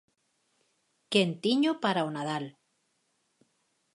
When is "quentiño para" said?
1.11-2.07